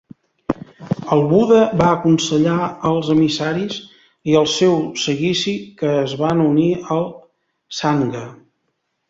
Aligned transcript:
El 1.15 1.19
Buda 1.33 1.59
va 1.81 1.89
aconsellar 1.97 2.55
els 2.91 3.11
emissaris 3.15 3.77
i 4.33 4.39
el 4.41 4.49
seu 4.55 4.75
seguici, 5.03 5.55
que 5.83 5.93
es 5.99 6.17
van 6.25 6.43
unir 6.49 6.69
al 6.99 7.07
"Sangha". 7.83 8.27